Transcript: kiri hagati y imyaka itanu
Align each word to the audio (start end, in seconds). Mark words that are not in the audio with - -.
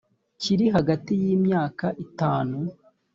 kiri 0.41 0.65
hagati 0.75 1.11
y 1.23 1.25
imyaka 1.35 1.85
itanu 2.05 2.57